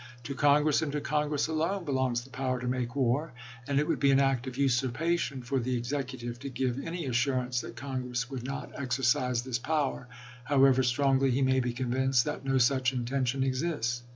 To 0.23 0.33
Congress 0.33 0.81
and 0.81 0.91
to 0.93 0.99
Congress 0.99 1.45
alone 1.45 1.85
belongs 1.85 2.23
the 2.23 2.31
power 2.31 2.59
to 2.59 2.65
make 2.67 2.95
war, 2.95 3.33
and 3.67 3.79
it 3.79 3.87
would 3.87 3.99
be 3.99 4.09
Hg*^ 4.09 4.13
an 4.13 4.19
act 4.19 4.47
of 4.47 4.57
usurpation 4.57 5.43
for 5.43 5.59
the 5.59 5.77
Executive 5.77 6.39
to 6.39 6.49
give 6.49 6.79
any 6.79 7.01
^ry 7.01 7.03
and 7.03 7.11
assurance 7.11 7.61
that 7.61 7.75
Congress 7.75 8.27
would 8.27 8.43
not 8.43 8.71
exercise 8.73 9.43
this 9.43 9.59
^^sei™' 9.59 9.63
power, 9.63 10.07
however 10.45 10.81
strongly 10.81 11.29
he 11.29 11.43
may 11.43 11.59
be 11.59 11.71
convinced 11.71 12.25
that 12.25 12.31
i'., 12.37 12.39
P'. 12.39 12.49
150." 12.49 12.49
no 12.51 12.57
such 12.57 12.93
intention 12.93 13.43
exists." 13.43 14.01